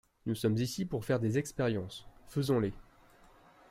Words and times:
Nous 0.25 0.33
sommes 0.33 0.57
ici 0.57 0.83
pour 0.85 1.05
faire 1.05 1.19
des 1.19 1.37
expériences, 1.37 2.07
faisons-les. 2.27 2.73